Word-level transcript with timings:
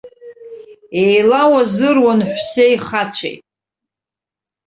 Еилауазыруан 1.03 2.19
ҳәсеи 2.29 2.75
хацәеи. 2.85 3.37